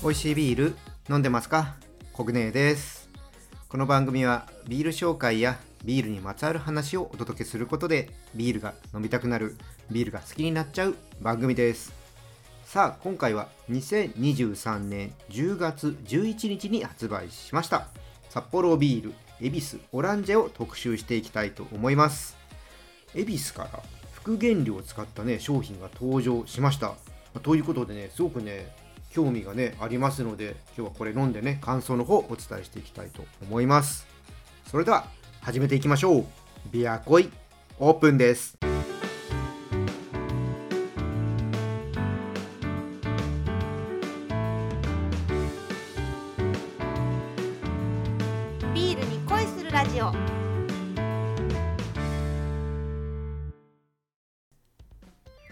[0.00, 0.76] 美味しいビール
[1.10, 1.74] 飲んでますか？
[2.14, 3.10] コグネです。
[3.68, 9.58] この番組はビール紹介やビールにまつわる話をお届けすることでビールが飲みたくなる
[9.90, 11.97] ビールが好きになっちゃう番組です。
[12.68, 17.88] さあ今回は2023年10月11日に発売しました。
[18.28, 22.36] 札幌ビール恵比寿オランジェを特集していきたいと思います。
[23.14, 23.70] 恵比寿から
[24.12, 26.92] 副原料を使ったね商品が登場しました。
[27.42, 28.70] ということでねすごくね
[29.12, 34.06] 興味がねありますので今日はこれ飲んでね感想の方お伝えしていきたいと思います。
[34.70, 35.06] それでは
[35.40, 36.26] 始めていきましょう。
[36.70, 37.30] ビアコイ
[37.78, 38.67] オープンです。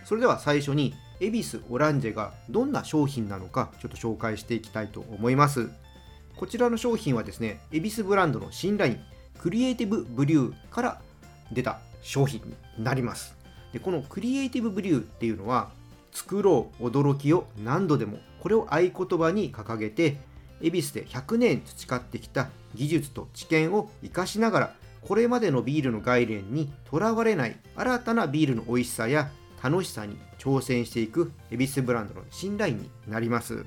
[0.07, 5.69] それでは最初に恵比寿オランジェがどんな商品なのかちょっと紹介していきたいと思います。
[6.37, 9.01] こちらの商品はですね恵比寿ブランドの新ライン
[9.41, 11.01] クリエイティブブリューから
[11.51, 12.41] 出た商品
[12.77, 13.37] になります。
[13.73, 15.71] でこのクリエイティブブリューっていうのは
[16.13, 20.19] 作ろう驚きを何度でもこれを合言葉に掲げて
[20.63, 29.31] 恵比寿で100年培ってきた技術と知見を生かしながらこれまでのビールの概念にとらわれない新たなビールの美味しさや
[29.67, 33.67] 楽しさに挑戦していくヱビスブランドの新ラインになります。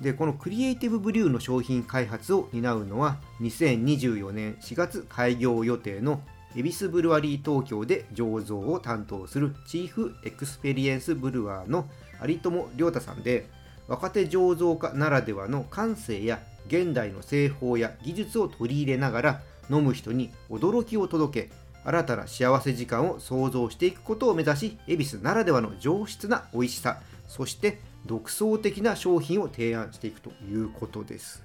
[0.00, 6.20] でこのクリエイティブブリューの商品開発を担うのは2024年4月開業予定の
[6.56, 11.88] ヱビスブルワリー東京で醸造を担当するチーフエクスペリエンスブルワーの
[12.24, 13.48] 有友亮太さんで
[13.88, 31.42] 若手醸造家ならではの感性や現代の製法や技術を取り入れながら飲む人に驚きを届け新たな幸せ時間を創造していくことを目指しヱビスならではの上質な美味しさそして独創的な商品を提案していくということです。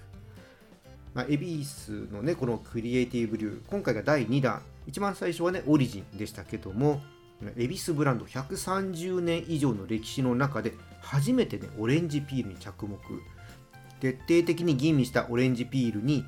[1.14, 7.02] まあ、恵比寿のねこのクリエイティブリュー今回が第2弾一番最初はねオリジンでしたけども
[7.58, 13.00] 恵比寿ブランド130年以上の歴史の中で初めてねオレンジピールに着目
[14.00, 16.26] 徹底的に吟味したオレンジピールに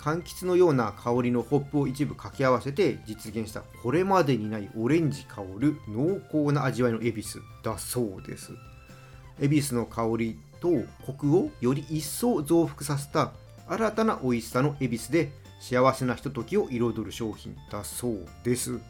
[0.00, 8.52] 柑橘のような香りのホップを一部掛け合わせて実現したこれまでにないオレンジ香る濃厚な味わいの恵比寿だそうです。
[9.38, 10.68] 恵比寿の香りと
[11.04, 13.32] コクをより一層増幅させた
[13.68, 18.80] 新たな美味しさの恵比寿で幸せなひとときを彩る商品だそうです。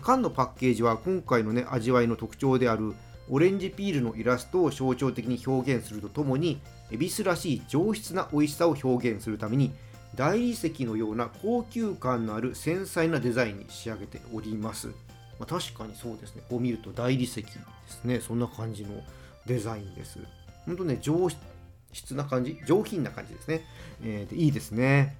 [0.00, 2.94] 缶のパッケージは今回のね味わいの特徴である
[3.28, 6.60] オレンジピールのイラストを象徴的に表現するとともに
[6.90, 9.72] 恵比寿らしい上質な美味しさを表現するために
[10.14, 14.94] 大理石のような高級感のある繊細なデザインに仕上げております、ま
[15.40, 16.42] あ、確かにそうですね。
[16.48, 17.48] こう見ると大理石で
[17.86, 18.20] すね。
[18.20, 18.90] そんな感じの
[19.46, 20.18] デザインです。
[20.66, 21.28] 本当ね上
[21.92, 23.64] 質な感じ上品な感じですね、
[24.02, 25.16] えーでいいですね。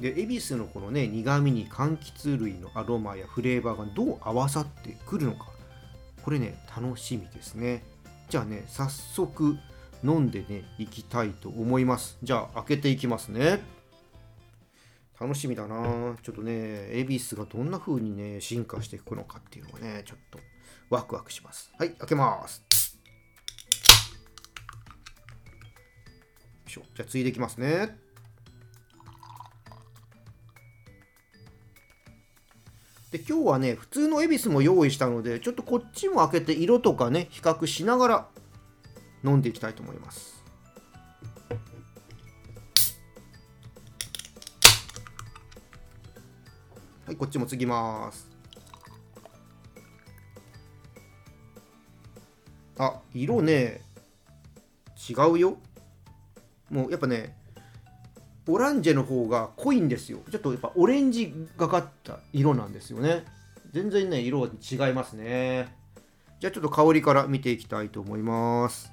[0.00, 5.46] で恵比寿のこのね苦味に柑橘類のアロマやフレーバーがどう合わさってくるのか。
[6.22, 7.84] これね楽しみですね。
[8.28, 9.56] じゃあね早速
[10.02, 12.16] 飲んでねいきたいと思います。
[12.22, 13.60] じゃあ開けていきますね。
[15.20, 16.16] 楽しみだな。
[16.22, 20.38] ちょっとね恵比寿がどんな風にね進化していくのかっていうのがねちょっと
[20.88, 21.70] ワクワクします。
[21.78, 22.64] はい開けます。
[26.66, 26.82] しょ。
[26.94, 27.98] じゃあついでいきますね。
[33.10, 38.28] で今日はね普通の恵比寿も用意したのでちょっとこっちも開けて色とかね比較しながら
[39.24, 40.39] 飲んでいきたいと思います。
[47.10, 48.30] はいこっちも継ぎます。
[52.78, 53.80] あ色ね
[55.10, 55.56] 違うよ。
[56.70, 57.36] もうやっぱね
[58.46, 60.20] オランジェの方が濃いんですよ。
[60.30, 63.24] ちょっとやっぱオレンジがかった色なんですよね。
[63.72, 65.74] 全然ね色は違いますね。
[66.38, 68.92] じゃあちょっと香りから見ていきたいと思います。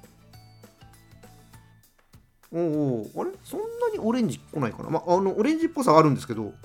[2.52, 3.30] おおあれ？
[3.44, 4.90] そんなにオレンジ来ないかな？
[4.90, 6.56] まああのオレンジっぽさはあるんですけど。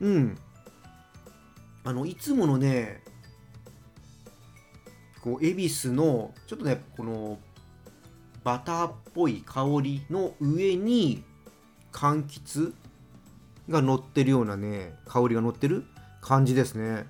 [0.00, 0.38] うん。
[1.84, 3.02] あのいつものね
[5.22, 7.38] こう恵比寿のちょっとねこの
[8.44, 11.22] バターっぽい香りの上に
[11.92, 12.74] 柑橘
[13.68, 15.84] が乗ってるようなね香りが乗ってる
[16.20, 17.06] 感じですね。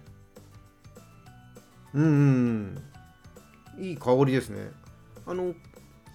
[1.93, 2.83] うんうん
[3.79, 4.71] いい香りですね。
[5.27, 5.55] あの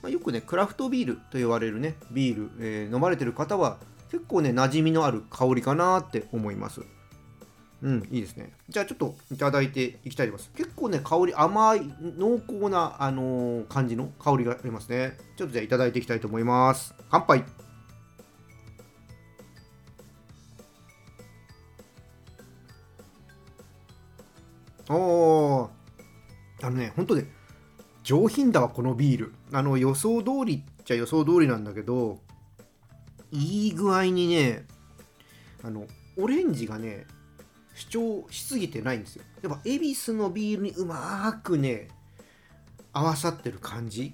[0.02, 3.78] まあ、よくねクラフトビールと言われるねビール、えー飲まれてる方は
[4.16, 6.82] 結構ね馴染みのある香りかなって思います。
[7.82, 8.54] うんいいですね。
[8.70, 10.52] じゃあちょっといただいていきたいと思います。
[10.56, 11.82] 結構ね香り甘い
[12.18, 15.18] 濃厚な、あのー感じの香りがありますね。
[15.36, 16.96] ちょっとじゃあいただいていきたいと思います。
[17.12, 17.44] 乾杯。
[24.90, 25.70] おー。
[26.62, 27.26] あのね本当ね
[28.04, 29.34] 上品だわこのビール。
[29.52, 32.20] あの予想通りっちゃ予想通りなんだけど
[33.32, 34.66] いい具合にね
[35.64, 35.86] あの
[36.18, 37.06] オレンジがね
[37.74, 39.24] 主張しすぎてないんですよ。
[39.42, 41.90] やっぱ恵比寿のビールにうまくね
[42.94, 44.14] 合わさってる感じ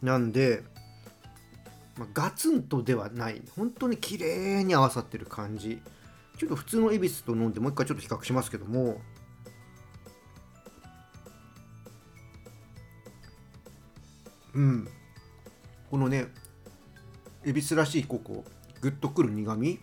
[0.00, 0.62] なんで、
[1.98, 3.42] まあ、ガツンとではない。
[3.56, 5.82] 本当に綺麗に合わさってる感じ。
[6.38, 9.00] ちょっと普通の恵比寿と飲んでもう一回ちょっと比較しますけども。
[14.54, 14.88] うん。
[15.90, 16.26] このね
[17.44, 18.44] 恵比寿らしいここ
[18.80, 19.80] グッとくる苦味。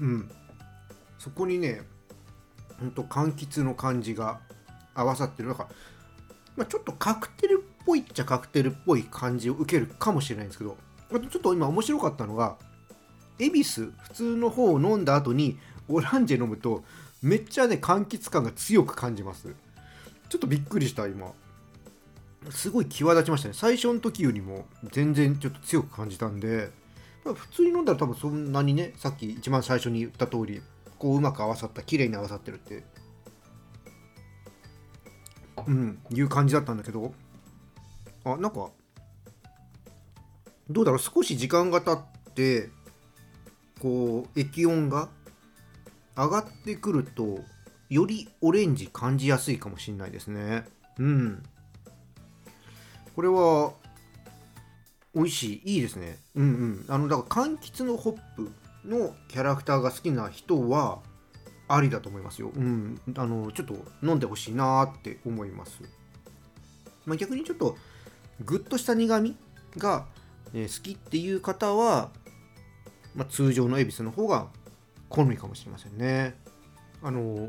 [0.00, 0.30] うん。
[1.18, 1.82] そこにね
[2.78, 4.40] ほんと柑橘の感じが
[4.94, 5.48] 合わさってる。
[5.48, 5.68] なんか、
[6.56, 10.76] まあ、ちょっとカクテルっぽいっちゃカクテルっぽい感じを受けるかもしれないんですけど
[11.10, 12.56] あとちょっと今面白かったのが
[13.38, 15.58] 恵比寿普通の方を飲んだ後に
[15.88, 16.84] オランジェ飲むと
[17.22, 19.54] めっちゃね柑橘感が強く感じます。
[20.28, 21.32] ちょっとびっくりした今。
[22.50, 23.54] すごい際立ちましたね。
[23.54, 26.70] 最初の時よりも全然ちょっと強く感じたんで、
[27.34, 30.62] 普通に飲んだら多分そんなにねさっき一番最初に言った通り
[30.98, 32.84] こううまく合わさった綺麗に合わさってるって
[35.66, 37.12] うんいう感じだったんだけど
[38.24, 38.70] あなんか
[40.68, 42.70] どうだろう少し時間が経って
[43.80, 45.08] こう液温が
[46.16, 47.40] 上がってくると
[47.88, 50.64] よりオレンジ感じやすいかもしれないですね。
[50.98, 51.42] うん。
[53.16, 53.72] これは
[55.14, 55.76] 美味しい。
[55.76, 56.18] いいですね。
[56.34, 56.84] うんうん。
[56.88, 58.52] あのだから柑橘のホップ
[58.84, 60.98] のキャラクターが好きな人は
[61.66, 62.52] ありだと思いますよ。
[62.54, 63.00] うん。
[63.16, 65.80] あのちょっと飲んでほしいなって思います、
[67.06, 67.76] まあ、逆にちょっと
[68.44, 69.34] グッとした苦味
[69.78, 70.06] が、
[70.52, 72.10] え好きっていう方は、
[73.14, 74.48] まあ、通常の恵比寿の方が
[75.08, 76.34] 好みかもしれませんね。
[77.02, 77.48] あの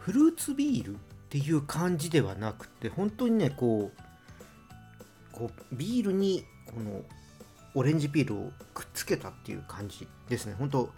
[0.00, 0.98] フルーツビールっ
[1.28, 4.09] ていう感じではなくて本当にねこう
[5.40, 7.00] こうビールにこの
[7.74, 10.54] オレンジピールをくっつけたっていう感じですね。
[10.58, 10.90] 本当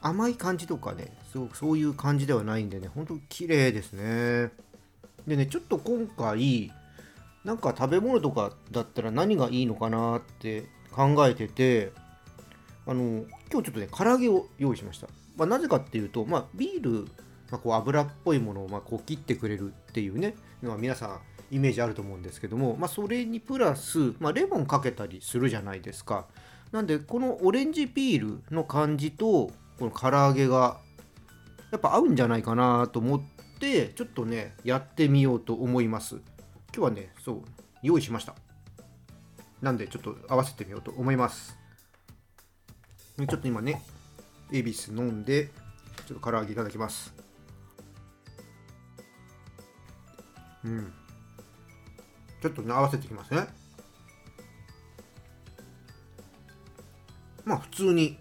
[0.00, 4.52] 甘い感じとかねすごくそういう感じではないんでね本当綺麗ですね。
[5.26, 6.72] でねちょっと今回
[7.44, 11.90] なんか食べ物とかだったら何がいいのかなって考えてて
[12.86, 16.90] あの今日ちょっとね唐揚げを用意しました、まあ、なぜかっていうと、まあ、ビール、
[17.50, 21.20] まあ、こう油っぽいものをまこう切ってくれるっていうねのは皆さん
[21.52, 26.26] イメージあると思うんですけども、まあ、それにプラス、まあ、レモンかけたりするじゃないですか。
[26.72, 30.80] なんでこのオレンジピールの感じとこの唐揚げが
[31.70, 33.22] やっぱ合うんじゃないかなと思っ
[33.60, 36.16] てちょっとねやってみようと思います。
[36.74, 37.42] 今日はねそう
[37.82, 38.34] 用意しました。
[39.60, 41.54] なんでちょっと合わせてみようと思います。
[43.18, 43.82] ちょっと今ね
[44.50, 45.50] 恵比寿飲んで
[46.06, 47.14] ちょっと唐揚げいただきます。
[50.64, 50.92] うん。
[52.42, 53.46] ちょっとね合わせていきますね。
[57.44, 58.18] まあ普通に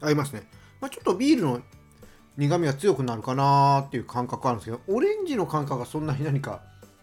[0.00, 0.42] 合いますね、
[0.80, 1.62] まあ、ちょっとビールの
[2.36, 6.60] 苦味が強くなるかなっていう感覚あるんですけどオレンジの感覚がそんなに何か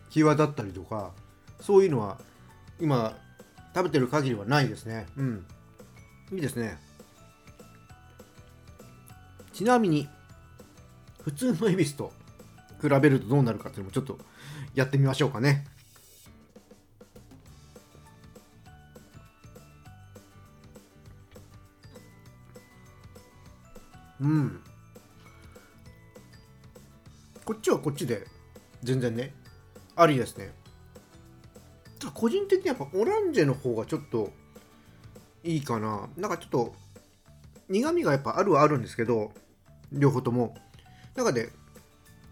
[0.10, 1.12] 際立ったりとか
[1.60, 2.20] そういうのは
[2.80, 3.18] 今
[3.74, 5.08] 食べてる限りはないですね。
[5.18, 5.46] うん。
[6.34, 6.78] いいですね。
[9.52, 10.08] ちなみに
[11.24, 12.14] 普通の恵比寿と
[12.82, 14.20] 比べるとどうなるかっていうのもちょっと
[14.76, 15.66] やってみましょうかね。
[24.24, 24.64] うん。
[27.44, 28.26] こっちはこっちで
[28.82, 29.34] 全然ね。
[29.96, 30.54] ありですね。
[32.00, 34.32] ただ個人的にやっぱオランジェの方がちょっと
[35.44, 36.08] いいかな。
[36.18, 36.74] なんかちょっと
[37.68, 39.34] 苦味がやっぱあるはあるんですけど
[39.92, 40.56] 両方とも。
[41.16, 41.52] 中で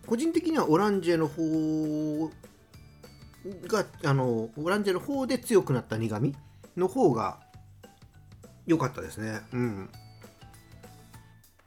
[0.08, 2.32] 個人的にはオランジェの方
[3.68, 6.36] があのオランジェの方で強くなった苦味
[6.78, 7.40] の方が
[8.66, 9.42] 良かったですね。
[9.52, 9.90] うん。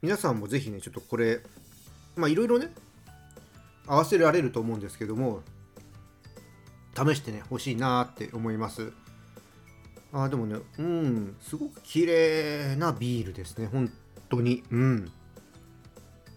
[0.05, 1.41] 皆さんもぜひねちょっとこれ
[2.15, 2.69] まあいろいろね
[3.87, 5.41] 合わせられると思うんですけども
[6.95, 8.93] 試してね欲しいなって思います。
[10.13, 13.91] あでもねうんすごく綺麗なビールですね本
[14.29, 14.63] 当に。
[14.71, 15.11] うん。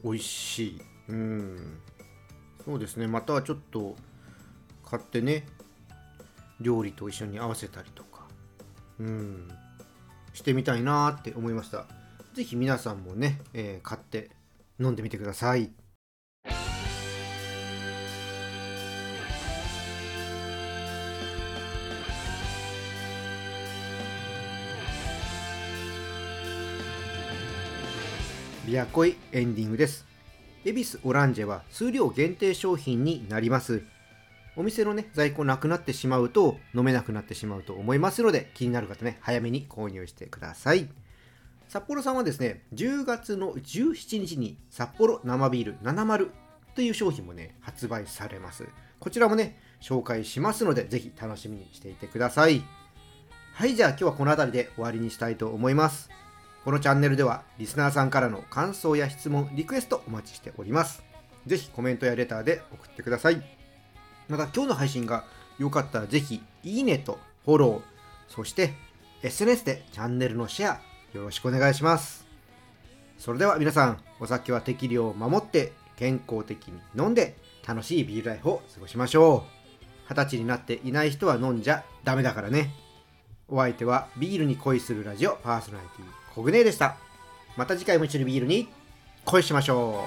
[0.01, 0.81] 美味しい。
[1.09, 1.79] うん。
[2.63, 3.97] そうですねまたはちょっと
[4.85, 5.45] 買ってね
[6.61, 8.21] 料理と一緒に合わせたりとか
[9.01, 9.49] うん
[10.33, 11.96] してみたいなって思いました。
[12.37, 14.29] 是非皆さんもね、えー買って
[14.79, 15.71] 飲んでみてください。
[28.67, 30.05] ビアコイエンディングです。
[30.63, 33.81] 恵比寿オランジェは数量限定商品になります。
[34.55, 40.87] お店のね在庫なくなってしまうと飲めなくなってしまうと思いますので気になる方ね早めに購入してください。
[41.67, 46.29] 札幌さんはですね10月の17日に札幌生ビール70
[46.75, 48.67] という商品もね発売されます。
[48.99, 52.63] こちらもね紹介しますのでぜひ楽しみにしていてください。
[53.53, 56.09] はいじゃあ今日はこの辺りで終わりにしたいと思います。
[56.63, 61.03] このチャンネルではリスナーさんからの感想や質問リクエストお待ちしております。
[61.45, 63.41] ぜひコメントやレターで送ってください。
[64.29, 65.25] また今日の配信が
[65.57, 67.81] 良かったらぜひいいねとフォロー
[68.27, 68.73] そして
[69.23, 70.81] SNS でチャンネルのシェア
[71.13, 72.25] よろしくお願いします。
[73.17, 77.35] それでは皆さんお酒は適量を守って健康的に飲んで
[77.67, 79.57] 楽しいビールライフを過ごしましょう。
[80.09, 82.73] 二十歳になっていない人は飲んじゃダメだからね。
[83.49, 86.97] お相手はビールに恋するラジオパーソナリティコグネでした。
[87.55, 88.69] また次回も一緒にビールに
[89.25, 90.03] 恋しましょ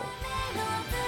[0.96, 0.99] う。